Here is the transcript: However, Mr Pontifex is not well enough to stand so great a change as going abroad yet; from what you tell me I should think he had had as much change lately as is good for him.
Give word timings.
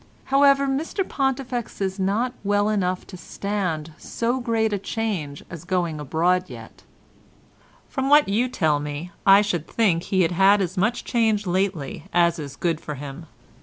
However, 0.33 0.65
Mr 0.65 1.07
Pontifex 1.07 1.79
is 1.79 1.99
not 1.99 2.33
well 2.43 2.69
enough 2.69 3.05
to 3.05 3.17
stand 3.17 3.93
so 3.99 4.39
great 4.39 4.73
a 4.73 4.79
change 4.79 5.43
as 5.47 5.63
going 5.63 5.99
abroad 5.99 6.49
yet; 6.49 6.81
from 7.87 8.09
what 8.09 8.27
you 8.27 8.49
tell 8.49 8.79
me 8.79 9.11
I 9.27 9.43
should 9.43 9.67
think 9.67 10.01
he 10.01 10.21
had 10.23 10.31
had 10.31 10.59
as 10.59 10.75
much 10.75 11.03
change 11.03 11.45
lately 11.45 12.05
as 12.11 12.39
is 12.39 12.55
good 12.55 12.81
for 12.81 12.95
him. 12.95 13.27